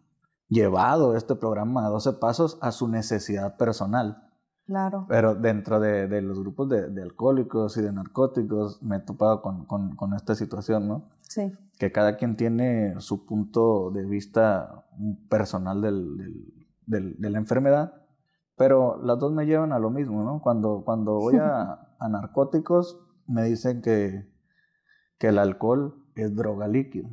llevado 0.48 1.16
este 1.16 1.36
programa 1.36 1.86
a 1.86 1.90
12 1.90 2.14
pasos 2.14 2.58
a 2.60 2.72
su 2.72 2.88
necesidad 2.88 3.56
personal. 3.56 4.26
Claro. 4.66 5.06
Pero 5.08 5.34
dentro 5.34 5.80
de, 5.80 6.06
de 6.06 6.22
los 6.22 6.38
grupos 6.38 6.68
de, 6.68 6.90
de, 6.90 7.02
alcohólicos 7.02 7.76
y 7.76 7.82
de 7.82 7.92
narcóticos 7.92 8.80
me 8.82 8.96
he 8.96 9.00
topado 9.00 9.42
con, 9.42 9.64
con, 9.66 9.96
con 9.96 10.14
esta 10.14 10.34
situación, 10.34 10.86
¿no? 10.86 11.08
Sí. 11.22 11.52
Que 11.78 11.90
cada 11.90 12.16
quien 12.16 12.36
tiene 12.36 12.94
su 13.00 13.26
punto 13.26 13.90
de 13.90 14.04
vista 14.04 14.84
personal 15.28 15.80
del, 15.80 16.54
del, 16.86 17.16
de 17.18 17.30
la 17.30 17.38
enfermedad, 17.38 17.94
pero 18.56 19.00
las 19.02 19.18
dos 19.18 19.32
me 19.32 19.46
llevan 19.46 19.72
a 19.72 19.78
lo 19.78 19.90
mismo, 19.90 20.22
¿no? 20.22 20.40
Cuando, 20.40 20.82
cuando 20.84 21.14
voy 21.14 21.36
a, 21.36 21.88
a 21.98 22.08
narcóticos 22.08 23.00
me 23.26 23.44
dicen 23.44 23.82
que, 23.82 24.28
que 25.20 25.28
el 25.28 25.38
alcohol 25.38 26.02
es 26.14 26.34
droga 26.34 26.66
líquida, 26.66 27.08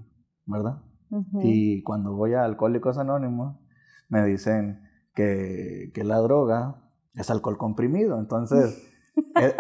¿verdad? 0.46 0.82
Y 1.42 1.84
cuando 1.84 2.14
voy 2.14 2.34
a 2.34 2.44
Alcohólicos 2.44 2.98
Anónimos 2.98 3.58
me 4.10 4.26
dicen 4.26 4.82
que, 5.14 5.92
que 5.94 6.04
la 6.06 6.18
droga 6.18 6.84
es 7.16 7.30
alcohol 7.30 7.58
comprimido. 7.58 8.18
Entonces, 8.18 8.90
eh, 9.42 9.56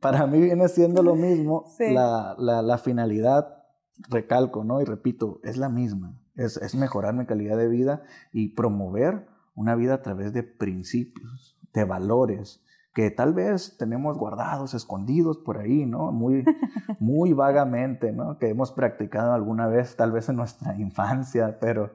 para 0.00 0.26
mí 0.26 0.40
viene 0.40 0.68
siendo 0.68 1.02
lo 1.02 1.16
mismo. 1.16 1.64
La, 1.78 2.34
la, 2.38 2.78
finalidad, 2.78 3.64
recalco, 4.10 4.62
¿no? 4.62 4.82
Y 4.82 4.84
repito, 4.84 5.40
es 5.42 5.56
la 5.56 5.70
misma. 5.70 6.20
Es, 6.34 6.58
es, 6.58 6.74
mejorar 6.74 7.14
mi 7.14 7.24
calidad 7.24 7.56
de 7.56 7.68
vida 7.68 8.02
y 8.32 8.54
promover 8.54 9.26
una 9.54 9.74
vida 9.74 9.94
a 9.94 10.02
través 10.02 10.34
de 10.34 10.42
principios, 10.42 11.58
de 11.72 11.84
valores 11.84 12.62
que 12.92 13.10
tal 13.10 13.34
vez 13.34 13.76
tenemos 13.78 14.18
guardados, 14.18 14.74
escondidos 14.74 15.38
por 15.38 15.58
ahí, 15.58 15.86
¿no? 15.86 16.12
Muy, 16.12 16.44
muy 17.00 17.32
vagamente, 17.32 18.12
¿no? 18.12 18.38
Que 18.38 18.48
hemos 18.48 18.72
practicado 18.72 19.32
alguna 19.32 19.68
vez, 19.68 19.96
tal 19.96 20.12
vez 20.12 20.28
en 20.28 20.36
nuestra 20.36 20.74
infancia, 20.78 21.58
pero 21.60 21.92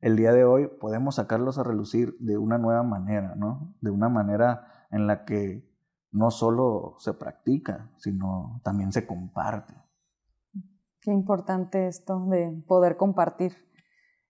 el 0.00 0.16
día 0.16 0.32
de 0.32 0.44
hoy 0.44 0.68
podemos 0.80 1.16
sacarlos 1.16 1.58
a 1.58 1.64
relucir 1.64 2.16
de 2.18 2.36
una 2.36 2.58
nueva 2.58 2.82
manera, 2.82 3.34
¿no? 3.34 3.74
De 3.80 3.90
una 3.90 4.08
manera 4.08 4.66
en 4.90 5.06
la 5.06 5.24
que 5.24 5.66
no 6.12 6.30
solo 6.30 6.96
se 6.98 7.14
practica, 7.14 7.90
sino 7.96 8.60
también 8.62 8.92
se 8.92 9.06
comparte. 9.06 9.74
Qué 11.00 11.12
importante 11.12 11.86
esto 11.86 12.26
de 12.26 12.62
poder 12.66 12.96
compartir. 12.96 13.52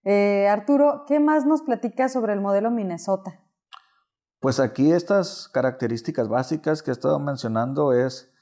Eh, 0.04 0.48
Arturo, 0.48 1.04
¿qué 1.06 1.18
más 1.20 1.46
nos 1.46 1.62
platicas 1.62 2.12
sobre 2.12 2.32
el 2.32 2.40
modelo 2.40 2.70
Minnesota? 2.70 3.45
Pues 4.46 4.60
aquí 4.60 4.92
estas 4.92 5.48
características 5.48 6.28
básicas 6.28 6.80
que 6.80 6.92
he 6.92 6.94
estado 6.94 7.18
mencionando 7.18 7.92
es, 7.92 8.32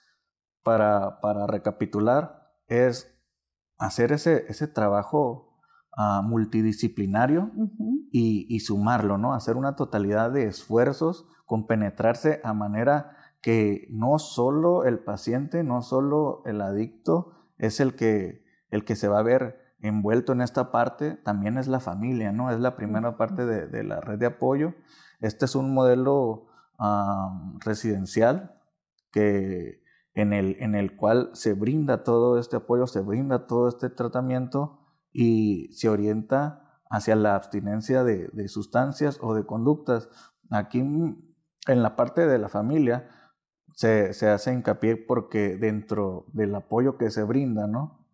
para, 0.63 1.19
para 1.23 1.47
recapitular, 1.47 2.53
es 2.67 3.19
hacer 3.79 4.13
ese, 4.13 4.45
ese 4.49 4.69
trabajo 4.69 5.57
multidisciplinario 6.25 7.53
y, 8.13 8.61
sumarlo, 8.61 9.17
¿no? 9.17 9.33
Hacer 9.33 9.57
una 9.57 9.77
totalidad 9.77 10.31
de 10.31 10.45
esfuerzos, 10.45 11.27
compenetrarse 11.47 12.39
a 12.45 12.53
manera 12.53 13.17
que 13.41 13.89
no 13.89 14.19
solo 14.19 14.85
el 14.85 14.99
paciente, 14.99 15.65
no 15.65 15.81
solo 15.81 16.43
el 16.45 16.61
adicto 16.61 17.33
es 17.57 17.81
el 17.81 17.97
que, 17.97 18.45
el 18.69 18.85
que 18.85 18.95
se 18.95 19.09
va 19.09 19.21
a 19.21 19.23
ver 19.23 19.75
envuelto 19.79 20.33
en 20.33 20.43
esta 20.43 20.71
parte, 20.71 21.13
también 21.13 21.57
es 21.57 21.67
la 21.67 21.81
familia, 21.81 22.31
¿no? 22.31 22.51
Es 22.51 22.61
la 22.61 22.77
primera 22.77 23.17
parte 23.17 23.47
de, 23.47 23.85
la 23.85 24.03
red 24.03 24.19
de 24.19 24.27
apoyo. 24.27 24.75
Este 25.21 25.45
es 25.45 25.55
un 25.55 25.73
modelo 25.75 26.47
residencial 27.65 28.61
que, 29.11 29.83
en, 30.15 30.33
el, 30.33 30.57
en 30.61 30.75
el 30.75 30.97
cual 30.97 31.31
se 31.35 31.55
brinda 31.55 32.05
todo 32.05 32.39
este 32.39 32.57
apoyo, 32.57 32.87
se 32.87 33.01
brinda 33.01 33.47
todo 33.47 33.69
este 33.69 33.91
tratamiento 33.91 34.81
y 35.13 35.73
se 35.73 35.89
orienta 35.89 36.65
hacia 36.91 37.17
la 37.17 37.35
abstinencia 37.35 38.05
de, 38.05 38.49
sustancias 38.49 39.19
o 39.23 39.35
de 39.35 39.47
conductas. 39.47 40.09
Aquí 40.51 40.81
en 40.81 41.83
la 41.83 41.97
parte 41.97 42.27
de 42.27 42.39
la 42.39 42.49
familia 42.49 43.09
se, 43.75 44.11
hace 44.29 44.53
hincapié 44.53 44.97
porque 44.97 45.57
dentro 45.57 46.27
del 46.33 46.55
apoyo 46.55 46.97
que 46.97 47.11
se 47.11 47.23
brinda, 47.23 47.67
¿no? 47.67 48.07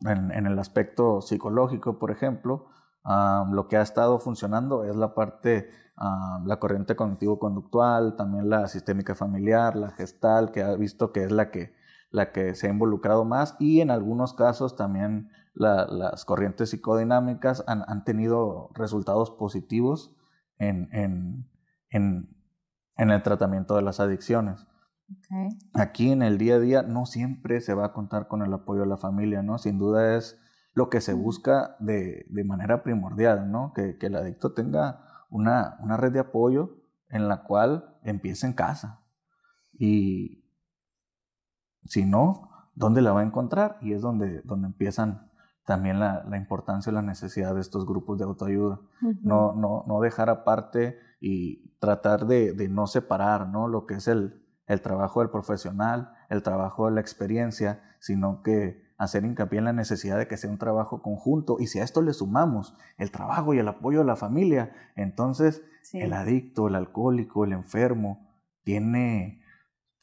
en, 0.00 0.46
el 0.46 0.58
aspecto 0.58 1.20
psicológico, 1.20 1.98
por 1.98 2.10
ejemplo, 2.10 2.66
lo 3.50 3.68
que 3.68 3.76
ha 3.76 3.82
estado 3.82 4.18
funcionando 4.18 4.84
es 4.84 4.96
la 4.96 5.14
parte, 5.14 5.70
la 6.44 6.58
corriente 6.58 6.96
cognitivo-conductual, 6.96 8.16
también 8.16 8.50
la 8.50 8.66
sistémica 8.68 9.14
familiar, 9.14 9.76
la 9.76 9.90
gestal, 9.90 10.50
que 10.50 10.62
ha 10.62 10.74
visto 10.74 11.12
que 11.12 11.24
es 11.24 11.30
la 11.30 11.50
que, 11.50 11.74
la 12.10 12.32
que 12.32 12.54
se 12.54 12.66
ha 12.66 12.70
involucrado 12.70 13.24
más 13.24 13.56
y 13.58 13.80
en 13.80 13.90
algunos 13.90 14.34
casos 14.34 14.76
también 14.76 15.30
las 15.54 16.24
corrientes 16.24 16.70
psicodinámicas 16.70 17.64
han, 17.66 17.82
han, 17.86 18.04
tenido 18.04 18.70
resultados 18.74 19.30
positivos 19.30 20.14
en, 20.58 20.88
en, 20.92 21.48
en, 21.88 22.36
en, 22.96 23.10
el 23.10 23.22
tratamiento 23.22 23.74
de 23.76 23.82
las 23.82 23.98
adicciones. 23.98 24.66
Aquí 25.72 26.10
en 26.10 26.22
el 26.22 26.36
día 26.36 26.56
a 26.56 26.58
día 26.58 26.82
no 26.82 27.06
siempre 27.06 27.62
se 27.62 27.72
va 27.72 27.86
a 27.86 27.92
contar 27.94 28.28
con 28.28 28.42
el 28.42 28.52
apoyo 28.52 28.82
de 28.82 28.88
la 28.88 28.98
familia, 28.98 29.42
¿no? 29.42 29.56
Sin 29.56 29.78
duda 29.78 30.16
es 30.16 30.38
lo 30.76 30.90
que 30.90 31.00
se 31.00 31.14
busca 31.14 31.74
de, 31.80 32.26
de 32.28 32.44
manera 32.44 32.82
primordial, 32.82 33.50
¿no? 33.50 33.72
Que, 33.74 33.96
que, 33.96 34.08
el 34.08 34.14
adicto 34.14 34.52
tenga 34.52 35.24
una, 35.30 35.78
una 35.80 35.96
red 35.96 36.12
de 36.12 36.18
apoyo 36.18 36.76
en 37.08 37.28
la 37.28 37.44
cual 37.44 37.96
empiece 38.02 38.46
en 38.46 38.52
casa. 38.52 39.00
Y 39.72 40.44
si 41.86 42.04
no, 42.04 42.50
¿dónde 42.74 43.00
la 43.00 43.12
va 43.12 43.20
a 43.20 43.24
encontrar? 43.24 43.78
Y 43.80 43.94
es 43.94 44.02
donde, 44.02 44.42
donde 44.42 44.66
empiezan 44.66 45.32
también 45.64 45.98
la, 45.98 46.24
la, 46.28 46.36
importancia 46.36 46.90
y 46.90 46.94
la 46.94 47.00
necesidad 47.00 47.54
de 47.54 47.62
estos 47.62 47.86
grupos 47.86 48.18
de 48.18 48.24
autoayuda. 48.24 48.78
no, 49.22 49.54
no, 49.54 49.82
no 49.88 50.00
dejar 50.02 50.28
aparte 50.28 50.98
y 51.20 51.74
tratar 51.78 52.26
de, 52.26 52.52
de, 52.52 52.68
no 52.68 52.86
separar 52.86 53.48
¿no? 53.48 53.66
lo 53.66 53.86
que 53.86 53.94
es 53.94 54.08
el, 54.08 54.44
el 54.66 54.82
trabajo 54.82 55.20
del 55.20 55.30
profesional, 55.30 56.12
el 56.28 56.42
trabajo 56.42 56.84
de 56.84 56.92
la 56.96 57.00
experiencia, 57.00 57.82
sino 57.98 58.42
que 58.42 58.85
hacer 58.98 59.24
hincapié 59.24 59.58
en 59.58 59.66
la 59.66 59.72
necesidad 59.72 60.18
de 60.18 60.28
que 60.28 60.36
sea 60.36 60.50
un 60.50 60.58
trabajo 60.58 61.02
conjunto. 61.02 61.56
Y 61.58 61.66
si 61.66 61.78
a 61.78 61.84
esto 61.84 62.02
le 62.02 62.12
sumamos 62.12 62.76
el 62.96 63.10
trabajo 63.10 63.54
y 63.54 63.58
el 63.58 63.68
apoyo 63.68 64.00
de 64.00 64.04
la 64.04 64.16
familia, 64.16 64.72
entonces 64.94 65.62
el 65.92 66.12
adicto, 66.12 66.68
el 66.68 66.74
alcohólico, 66.74 67.44
el 67.44 67.52
enfermo, 67.52 68.26
tiene 68.64 69.42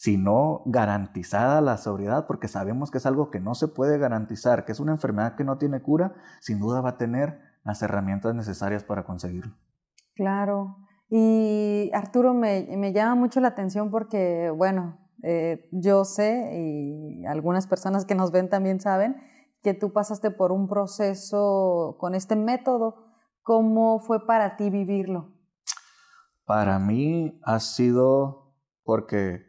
sino 0.03 0.63
garantizada 0.65 1.61
la 1.61 1.77
sobriedad, 1.77 2.27
porque 2.27 2.49
sabemos 2.49 2.91
que 2.91 2.97
es 2.97 3.05
algo 3.05 3.31
que 3.31 3.39
no 3.39 3.55
se 3.55 3.69
puede 3.69 3.97
garantizar, 3.97 4.65
que 4.65 4.73
es 4.73 4.81
una 4.81 4.91
enfermedad 4.91 5.35
que 5.35 5.45
no 5.45 5.57
tiene 5.57 5.81
cura, 5.81 6.13
sin 6.41 6.59
duda 6.59 6.81
va 6.81 6.89
a 6.89 6.97
tener 6.97 7.39
las 7.63 7.81
herramientas 7.81 8.35
necesarias 8.35 8.83
para 8.83 9.05
conseguirlo. 9.05 9.53
Claro. 10.13 10.75
Y 11.09 11.89
Arturo, 11.93 12.33
me, 12.33 12.67
me 12.75 12.91
llama 12.91 13.15
mucho 13.15 13.39
la 13.39 13.49
atención 13.49 13.91
porque, 13.91 14.49
bueno, 14.49 14.97
eh, 15.23 15.69
yo 15.71 16.03
sé 16.03 16.51
y 16.53 17.25
algunas 17.25 17.65
personas 17.65 18.05
que 18.05 18.13
nos 18.13 18.31
ven 18.31 18.49
también 18.49 18.79
saben 18.79 19.15
que 19.63 19.73
tú 19.73 19.93
pasaste 19.93 20.29
por 20.29 20.51
un 20.51 20.67
proceso 20.67 21.95
con 21.99 22.13
este 22.13 22.35
método. 22.35 23.05
¿Cómo 23.41 23.99
fue 23.99 24.25
para 24.25 24.57
ti 24.57 24.69
vivirlo? 24.69 25.33
Para 26.45 26.77
mí 26.79 27.39
ha 27.43 27.59
sido 27.59 28.53
porque 28.83 29.45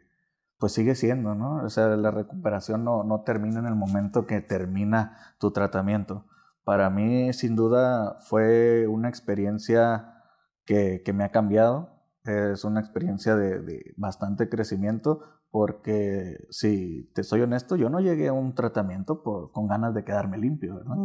pues 0.57 0.71
sigue 0.71 0.95
siendo, 0.95 1.35
¿no? 1.35 1.63
O 1.63 1.69
sea, 1.69 1.87
la 1.89 2.11
recuperación 2.11 2.85
no, 2.85 3.03
no 3.03 3.21
termina 3.23 3.59
en 3.59 3.65
el 3.65 3.75
momento 3.75 4.25
que 4.25 4.39
termina 4.39 5.35
tu 5.37 5.51
tratamiento. 5.51 6.25
Para 6.63 6.89
mí, 6.89 7.33
sin 7.33 7.55
duda, 7.55 8.17
fue 8.21 8.87
una 8.87 9.09
experiencia 9.09 10.23
que, 10.65 11.03
que 11.03 11.13
me 11.13 11.25
ha 11.25 11.31
cambiado. 11.31 11.94
Es 12.25 12.63
una 12.63 12.79
experiencia 12.79 13.35
de, 13.35 13.61
de, 13.61 13.93
bastante 13.97 14.49
crecimiento 14.49 15.21
porque, 15.51 16.47
si 16.49 17.11
te 17.13 17.23
soy 17.23 17.41
honesto, 17.41 17.75
yo 17.75 17.89
no 17.89 17.99
llegué 17.99 18.27
a 18.27 18.33
un 18.33 18.55
tratamiento 18.55 19.23
por, 19.23 19.51
con 19.51 19.67
ganas 19.67 19.93
de 19.93 20.03
quedarme 20.03 20.37
limpio, 20.37 20.75
¿verdad? 20.75 20.97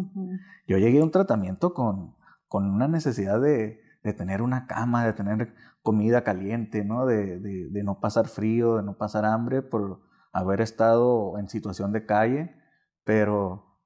Yo 0.67 0.79
llegué 0.79 1.00
a 1.00 1.05
un 1.05 1.11
tratamiento 1.12 1.73
con, 1.73 2.17
con 2.49 2.69
una 2.69 2.89
necesidad 2.89 3.41
de, 3.41 3.81
de 4.03 4.12
tener 4.12 4.43
una 4.43 4.67
cama, 4.67 5.05
de 5.05 5.12
tener 5.12 5.55
comida 5.83 6.25
caliente, 6.25 6.85
¿no? 6.85 7.07
De, 7.07 7.39
de, 7.39 7.83
no 7.83 8.00
pasar 8.00 8.29
frío, 8.29 8.77
de 8.77 8.83
no 8.83 8.97
pasar 8.97 9.25
hambre 9.25 9.62
por 9.62 10.00
haber 10.33 10.61
estado 10.61 11.39
en 11.39 11.49
situación 11.49 11.93
de 11.93 12.07
calle, 12.07 12.55
pero 13.05 13.79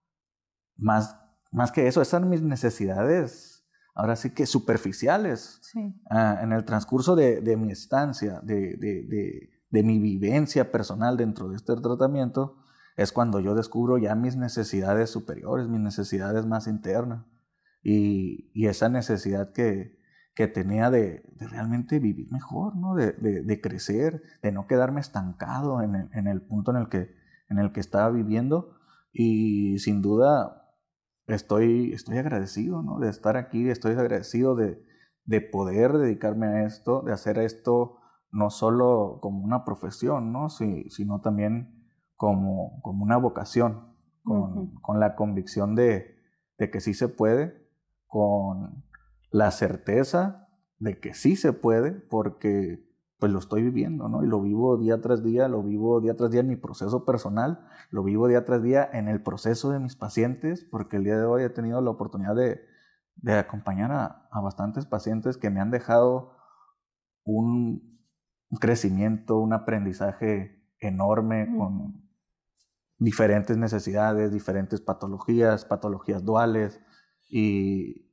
más, 0.77 1.21
más 1.53 1.73
que 1.73 1.87
eso, 1.87 2.03
esas 2.03 2.23
mis 2.23 2.43
necesidades, 2.43 3.54
ahora 3.95 4.17
sí 4.17 4.31
que 4.31 4.47
superficiales. 4.47 5.59
Sí. 5.63 5.95
Ah, 6.11 6.41
en 6.43 6.53
el 6.53 6.65
transcurso 6.65 7.17
de, 7.17 7.41
de 7.41 7.57
mi 7.57 7.71
estancia, 7.71 8.41
de, 8.43 8.77
de, 8.77 9.83
mi 9.83 9.99
vivencia 9.99 10.71
personal 10.71 11.17
dentro 11.17 11.49
de 11.49 11.57
este 11.57 11.75
tratamiento, 11.77 12.57
es 12.97 13.13
cuando 13.13 13.41
yo 13.41 13.55
descubro 13.55 13.99
ya 13.99 14.15
mis 14.15 14.37
necesidades 14.37 15.11
superiores, 15.11 15.69
mis 15.69 15.81
necesidades 15.81 16.47
más 16.47 16.67
internas. 16.69 17.25
Y, 17.83 18.51
y 18.55 18.67
esa 18.69 18.89
necesidad 18.89 19.53
que, 19.53 19.99
que 20.35 20.49
tenía 20.49 20.91
de, 20.91 21.23
realmente 21.39 21.99
vivir 21.99 22.31
mejor, 22.33 22.77
¿no? 22.77 22.95
De, 22.95 23.13
de, 23.13 23.61
crecer, 23.61 24.23
de 24.43 24.53
no 24.53 24.67
quedarme 24.67 25.01
estancado 25.01 25.83
en 25.83 25.95
el, 25.95 26.09
en 26.13 26.27
el 26.29 26.41
punto 26.43 26.71
en 26.71 26.79
el, 26.79 26.89
que, 26.89 27.15
en 27.49 27.59
el 27.59 27.73
que 27.73 27.81
estaba 27.81 28.11
viviendo. 28.11 28.77
Y 29.13 29.79
sin 29.79 30.03
duda 30.03 30.64
estoy, 31.27 31.93
estoy 31.93 32.19
agradecido 32.19 32.83
¿no? 32.83 32.99
de 32.99 33.09
estar 33.09 33.37
aquí, 33.37 33.69
estoy 33.69 33.93
agradecido 33.93 34.55
de, 34.55 34.83
de 35.25 35.41
poder 35.41 35.93
dedicarme 35.93 36.47
a 36.47 36.65
esto, 36.65 37.03
de 37.03 37.13
hacer 37.13 37.39
esto 37.39 37.99
no 38.31 38.51
solo 38.51 39.19
como 39.23 39.45
una 39.45 39.65
profesión, 39.65 40.33
¿no? 40.33 40.49
Sino 40.51 41.21
también 41.21 41.89
como, 42.17 42.81
como 42.83 43.05
una 43.05 43.17
vocación, 43.17 43.95
con, 44.25 44.37
uh 44.37 44.73
-huh. 44.73 44.81
con 44.81 44.99
la 44.99 45.15
convicción 45.15 45.77
de, 45.77 46.17
de 46.59 46.71
que 46.71 46.81
sí 46.81 46.95
se 46.95 47.09
puede, 47.09 47.69
con 48.09 48.85
la 49.31 49.51
certeza 49.53 50.49
de 50.79 50.99
que 50.99 51.15
sí 51.15 51.37
se 51.37 51.53
puede 51.53 51.93
porque 51.93 52.85
pues 53.25 53.33
lo 53.33 53.39
estoy 53.39 53.63
viviendo, 53.63 54.07
¿no? 54.11 54.23
Y 54.23 54.27
lo 54.27 54.43
vivo 54.43 54.77
día 54.77 55.01
tras 55.01 55.23
día, 55.23 55.49
lo 55.49 55.63
vivo 55.63 55.99
día 56.03 56.15
tras 56.15 56.31
día 56.31 56.43
en 56.43 56.49
mi 56.49 56.57
proceso 56.57 57.07
personal, 57.07 57.67
lo 57.89 58.05
vivo 58.05 58.29
día 58.29 58.45
tras 58.45 58.63
día 58.63 58.87
en 58.93 59.09
el 59.09 59.23
proceso 59.23 59.71
de 59.71 59.79
mis 59.79 59.97
pacientes, 59.97 60.63
porque 60.71 60.99
el 60.99 61.05
día 61.05 61.17
de 61.17 61.25
hoy 61.25 61.43
he 61.43 61.49
tenido 61.49 61.81
la 61.81 61.89
oportunidad 61.89 62.35
de, 62.35 62.61
de 63.17 63.33
acompañar 63.33 63.93
a, 63.93 64.29
a, 64.31 64.43
bastantes 64.43 64.85
pacientes 64.85 65.39
que 65.39 65.49
me 65.49 65.63
han 65.63 65.71
dejado 65.71 66.37
un, 67.25 67.99
crecimiento, 68.61 69.39
un 69.39 69.55
aprendizaje 69.55 70.63
enorme 70.81 71.47
mm. 71.47 71.59
con 71.59 72.11
diferentes 72.99 73.57
necesidades, 73.57 74.33
diferentes 74.33 74.83
patologías, 74.83 75.65
patologías 75.65 76.27
duales 76.27 76.79
y 77.31 78.13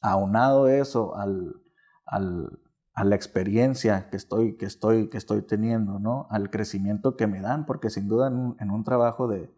aunado 0.00 0.68
eso 0.68 1.16
al, 1.16 1.60
al, 2.06 2.60
a 3.00 3.04
la 3.04 3.16
experiencia 3.16 4.10
que 4.10 4.18
estoy, 4.18 4.58
que, 4.58 4.66
estoy, 4.66 5.08
que 5.08 5.16
estoy 5.16 5.40
teniendo, 5.40 5.98
¿no? 5.98 6.26
al 6.28 6.50
crecimiento 6.50 7.16
que 7.16 7.26
me 7.26 7.40
dan, 7.40 7.64
porque 7.64 7.88
sin 7.88 8.08
duda 8.08 8.28
en 8.28 8.36
un, 8.36 8.56
en 8.60 8.70
un 8.70 8.84
trabajo 8.84 9.26
de, 9.26 9.50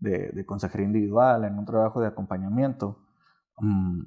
de, 0.00 0.32
de, 0.32 0.44
consejería 0.44 0.86
individual, 0.88 1.44
en 1.44 1.56
un 1.56 1.64
trabajo 1.64 2.00
de 2.00 2.08
acompañamiento, 2.08 2.98
um, 3.58 4.04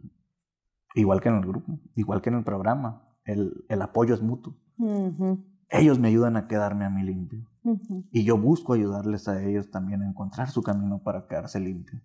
igual 0.94 1.22
que 1.22 1.30
en 1.30 1.36
el 1.36 1.46
grupo, 1.46 1.80
igual 1.96 2.22
que 2.22 2.32
en 2.32 2.36
el 2.40 2.44
programa, 2.44 3.08
el, 3.24 3.64
el 3.70 3.82
apoyo 3.82 4.14
es 4.14 4.22
mutuo. 4.22 4.58
Uh 4.78 5.08
-huh. 5.08 5.46
Ellos 5.70 5.98
me 5.98 6.10
ayudan 6.10 6.36
a 6.36 6.50
quedarme 6.50 6.84
a 6.84 6.90
mí 6.90 7.02
limpio. 7.04 7.48
Uh 7.64 7.78
-huh. 7.78 8.10
Y 8.12 8.26
yo 8.26 8.38
busco 8.38 8.74
ayudarles 8.74 9.30
a 9.30 9.42
ellos 9.42 9.72
también 9.72 10.02
a 10.02 10.10
encontrar 10.10 10.50
su 10.50 10.64
camino 10.64 11.02
para 11.02 11.28
quedarse 11.28 11.62
limpio. 11.62 12.02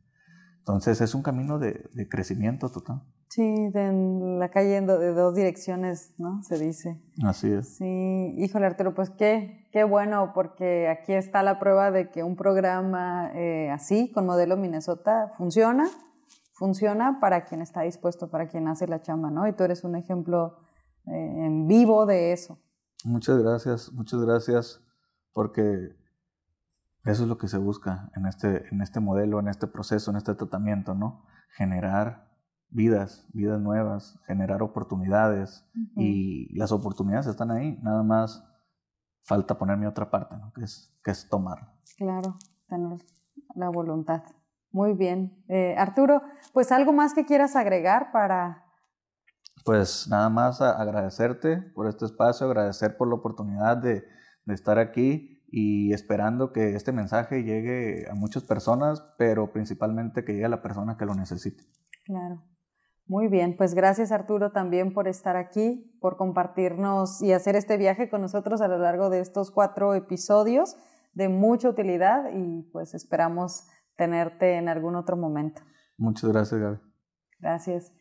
Entonces 0.67 1.01
es 1.01 1.15
un 1.15 1.23
camino 1.23 1.61
de, 1.61 1.89
de 1.93 2.09
crecimiento 2.09 2.69
total. 2.71 3.01
Sí, 3.29 3.69
de 3.71 3.87
en 3.87 4.41
la 4.41 4.51
calle 4.51 4.81
de 4.81 5.13
dos 5.13 5.33
direcciones, 5.33 6.13
¿no? 6.19 6.43
Se 6.43 6.59
dice. 6.59 7.01
Así 7.23 7.53
es. 7.53 7.77
Sí, 7.77 8.35
híjole 8.37 8.67
Arturo, 8.67 8.93
pues 8.93 9.11
qué, 9.11 9.69
qué 9.71 9.85
bueno, 9.85 10.33
porque 10.35 10.89
aquí 10.89 11.13
está 11.13 11.45
la 11.45 11.61
prueba 11.61 11.93
de 11.93 12.11
que 12.11 12.25
un 12.25 12.35
programa 12.35 13.31
eh, 13.35 13.71
así, 13.71 14.11
con 14.11 14.27
modelo 14.27 14.57
Minnesota, 14.57 15.31
funciona, 15.37 15.87
funciona 16.55 17.21
para 17.21 17.45
quien 17.45 17.63
está 17.63 17.83
dispuesto, 17.83 18.29
para 18.29 18.49
quien 18.49 18.67
hace 18.67 18.89
la 18.89 19.01
chamba, 19.01 19.31
¿no? 19.31 19.47
Y 19.47 19.53
tú 19.53 19.63
eres 19.63 19.85
un 19.85 19.95
ejemplo 19.95 20.59
eh, 21.07 21.45
en 21.47 21.69
vivo 21.69 22.07
de 22.07 22.33
eso. 22.33 22.59
Muchas 23.05 23.39
gracias, 23.39 23.93
muchas 23.93 24.21
gracias, 24.21 24.83
porque 25.33 25.95
eso 27.07 27.23
es 27.23 27.29
lo 27.29 27.39
que 27.39 27.49
se 27.49 27.59
busca 27.59 28.11
en 28.17 28.27
este, 28.27 28.69
en 28.73 28.83
este 28.83 29.01
modelo, 29.01 29.41
en 29.41 29.49
este 29.49 29.67
proceso, 29.67 30.11
en 30.11 30.17
este 30.17 30.35
tratamiento, 30.35 30.95
¿no? 30.95 31.25
Generar 31.57 32.27
vidas, 32.69 33.27
vidas 33.33 33.61
nuevas, 33.61 34.19
generar 34.27 34.63
oportunidades 34.63 35.65
uh 35.75 35.79
-huh. 35.79 36.03
y 36.03 36.55
las 36.59 36.73
oportunidades 36.73 37.27
están 37.27 37.51
ahí, 37.51 37.79
nada 37.83 38.03
más 38.03 38.45
falta 39.23 39.57
poner 39.57 39.77
mi 39.77 39.87
otra 39.87 40.11
parte, 40.11 40.37
¿no? 40.37 40.53
que, 40.53 40.65
es, 40.65 40.95
que 41.03 41.11
es 41.11 41.29
tomar. 41.29 41.73
Claro, 41.97 42.37
tener 42.69 43.01
la 43.55 43.69
voluntad. 43.71 44.23
Muy 44.71 44.95
bien. 44.95 45.45
Eh, 45.49 45.75
Arturo, 45.79 46.23
pues 46.53 46.71
algo 46.71 46.93
más 46.93 47.15
que 47.15 47.25
quieras 47.25 47.57
agregar 47.57 48.13
para... 48.13 48.65
Pues 49.65 50.07
nada 50.09 50.29
más 50.29 50.61
agradecerte 50.61 51.57
por 51.75 51.89
este 51.89 52.05
espacio, 52.05 52.47
agradecer 52.47 52.97
por 52.97 53.09
la 53.09 53.15
oportunidad 53.15 53.77
de, 53.79 54.05
de 54.45 54.55
estar 54.55 54.79
aquí 54.79 55.36
y 55.49 55.93
esperando 55.93 56.53
que 56.53 56.75
este 56.75 56.93
mensaje 56.93 57.43
llegue 57.43 58.09
a 58.11 58.15
muchas 58.15 58.45
personas, 58.45 59.03
pero 59.19 59.53
principalmente 59.53 60.25
que 60.25 60.33
llegue 60.33 60.47
a 60.47 60.51
la 60.51 60.63
persona 60.63 60.97
que 60.97 61.07
lo 61.07 61.15
necesite. 61.15 61.65
Claro. 62.05 62.43
Muy 63.09 63.29
bien, 63.29 63.57
pues 63.57 63.75
gracias 63.75 64.11
Arturo 64.11 64.51
también 64.51 64.93
por 64.93 65.07
estar 65.07 65.37
aquí, 65.37 65.97
por 66.01 66.17
compartirnos 66.17 67.23
y 67.23 67.33
hacer 67.33 67.55
este 67.55 67.77
viaje 67.77 68.11
con 68.11 68.21
nosotros 68.21 68.61
a 68.61 68.67
lo 68.67 68.79
largo 68.79 69.11
de 69.11 69.21
estos 69.21 69.53
cuatro 69.53 69.95
episodios 69.95 70.77
de 71.15 71.29
mucha 71.29 71.69
utilidad 71.69 72.25
y 72.35 72.63
pues 72.73 72.95
esperamos 72.95 73.69
tenerte 73.97 74.57
en 74.57 74.69
algún 74.69 74.97
otro 74.97 75.17
momento. 75.17 75.63
Muchas 75.97 76.31
gracias, 76.31 76.61
Gaby. 76.61 76.79
Gracias. 77.39 77.93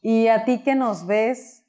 Y 0.00 0.28
a 0.28 0.44
ti 0.44 0.62
que 0.62 0.74
nos 0.74 1.06
ves, 1.06 1.61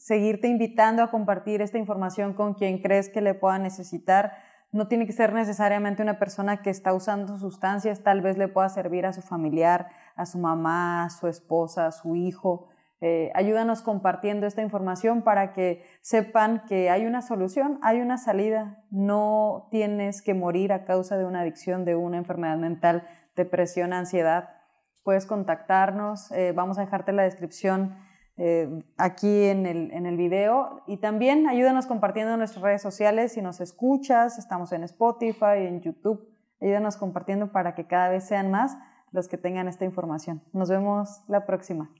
seguirte 0.00 0.48
invitando 0.48 1.02
a 1.02 1.10
compartir 1.10 1.60
esta 1.60 1.76
información 1.76 2.32
con 2.32 2.54
quien 2.54 2.80
crees 2.80 3.10
que 3.10 3.20
le 3.20 3.34
pueda 3.34 3.58
necesitar. 3.58 4.32
No 4.72 4.88
tiene 4.88 5.06
que 5.06 5.12
ser 5.12 5.34
necesariamente 5.34 6.02
una 6.02 6.18
persona 6.18 6.62
que 6.62 6.70
está 6.70 6.94
usando 6.94 7.36
sustancias, 7.36 8.02
tal 8.02 8.22
vez 8.22 8.38
le 8.38 8.48
pueda 8.48 8.70
servir 8.70 9.04
a 9.04 9.12
su 9.12 9.20
familiar, 9.20 9.88
a 10.16 10.24
su 10.24 10.38
mamá, 10.38 11.04
a 11.04 11.10
su 11.10 11.28
esposa, 11.28 11.86
a 11.86 11.92
su 11.92 12.16
hijo. 12.16 12.68
Eh, 13.02 13.30
ayúdanos 13.34 13.82
compartiendo 13.82 14.46
esta 14.46 14.62
información 14.62 15.22
para 15.22 15.52
que 15.52 15.84
sepan 16.00 16.62
que 16.66 16.88
hay 16.88 17.04
una 17.04 17.20
solución, 17.20 17.78
hay 17.82 18.00
una 18.00 18.16
salida. 18.16 18.82
No 18.90 19.68
tienes 19.70 20.22
que 20.22 20.32
morir 20.32 20.72
a 20.72 20.86
causa 20.86 21.18
de 21.18 21.26
una 21.26 21.40
adicción, 21.40 21.84
de 21.84 21.94
una 21.94 22.16
enfermedad 22.16 22.56
mental, 22.56 23.06
depresión, 23.36 23.92
ansiedad. 23.92 24.48
Puedes 25.04 25.26
contactarnos, 25.26 26.32
eh, 26.32 26.52
vamos 26.52 26.78
a 26.78 26.82
dejarte 26.82 27.12
la 27.12 27.24
descripción 27.24 27.96
eh, 28.42 28.82
aquí 28.96 29.44
en 29.44 29.66
el, 29.66 29.92
en 29.92 30.06
el 30.06 30.16
video. 30.16 30.82
Y 30.86 30.96
también 30.96 31.46
ayúdanos 31.46 31.86
compartiendo 31.86 32.32
en 32.32 32.38
nuestras 32.38 32.62
redes 32.62 32.80
sociales. 32.80 33.32
Si 33.32 33.42
nos 33.42 33.60
escuchas, 33.60 34.38
estamos 34.38 34.72
en 34.72 34.82
Spotify, 34.84 35.66
en 35.66 35.82
YouTube. 35.82 36.26
Ayúdanos 36.58 36.96
compartiendo 36.96 37.52
para 37.52 37.74
que 37.74 37.86
cada 37.86 38.08
vez 38.08 38.24
sean 38.24 38.50
más 38.50 38.78
los 39.12 39.28
que 39.28 39.36
tengan 39.36 39.68
esta 39.68 39.84
información. 39.84 40.42
Nos 40.54 40.70
vemos 40.70 41.22
la 41.28 41.44
próxima. 41.44 41.90